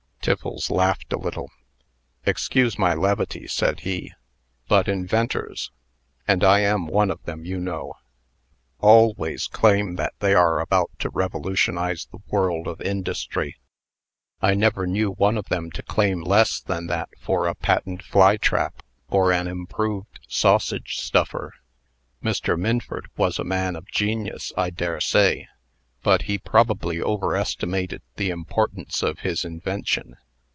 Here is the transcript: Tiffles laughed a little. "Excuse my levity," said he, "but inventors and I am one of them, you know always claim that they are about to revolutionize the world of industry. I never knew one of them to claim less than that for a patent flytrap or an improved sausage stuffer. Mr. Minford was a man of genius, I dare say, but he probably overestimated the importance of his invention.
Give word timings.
Tiffles 0.23 0.69
laughed 0.69 1.11
a 1.13 1.17
little. 1.17 1.49
"Excuse 2.27 2.77
my 2.77 2.93
levity," 2.93 3.47
said 3.47 3.79
he, 3.79 4.13
"but 4.67 4.87
inventors 4.87 5.71
and 6.27 6.43
I 6.43 6.59
am 6.59 6.85
one 6.85 7.09
of 7.09 7.23
them, 7.23 7.43
you 7.43 7.57
know 7.59 7.95
always 8.77 9.47
claim 9.47 9.95
that 9.95 10.13
they 10.19 10.35
are 10.35 10.59
about 10.59 10.91
to 10.99 11.09
revolutionize 11.09 12.05
the 12.05 12.19
world 12.27 12.67
of 12.67 12.79
industry. 12.81 13.55
I 14.43 14.53
never 14.53 14.85
knew 14.85 15.09
one 15.11 15.39
of 15.39 15.49
them 15.49 15.71
to 15.71 15.81
claim 15.81 16.21
less 16.21 16.59
than 16.59 16.85
that 16.85 17.09
for 17.19 17.47
a 17.47 17.55
patent 17.55 18.03
flytrap 18.03 18.83
or 19.09 19.31
an 19.33 19.47
improved 19.47 20.19
sausage 20.27 20.97
stuffer. 20.99 21.55
Mr. 22.23 22.55
Minford 22.59 23.09
was 23.17 23.39
a 23.39 23.43
man 23.43 23.75
of 23.75 23.87
genius, 23.87 24.53
I 24.55 24.69
dare 24.69 25.01
say, 25.01 25.47
but 26.03 26.23
he 26.23 26.35
probably 26.39 26.99
overestimated 26.99 28.01
the 28.15 28.31
importance 28.31 29.03
of 29.03 29.19
his 29.19 29.45
invention. 29.45 30.17